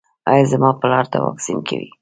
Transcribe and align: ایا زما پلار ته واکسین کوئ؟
ایا 0.31 0.43
زما 0.51 0.69
پلار 0.81 1.05
ته 1.11 1.17
واکسین 1.25 1.57
کوئ؟ 1.67 1.85